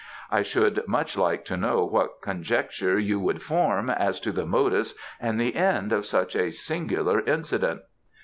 I 0.31 0.41
should 0.41 0.83
much 0.87 1.15
like 1.15 1.45
to 1.45 1.55
know 1.55 1.85
what 1.85 2.21
conjecture 2.23 2.97
you 2.97 3.19
would 3.19 3.43
form, 3.43 3.87
as 3.87 4.19
to 4.21 4.31
the 4.31 4.47
modus 4.47 4.95
and 5.19 5.39
end 5.39 5.91
of 5.93 6.07
such 6.07 6.35
a 6.35 6.49
singular 6.49 7.19
incident. 7.21 7.81